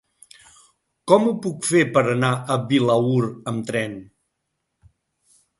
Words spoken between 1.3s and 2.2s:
puc fer per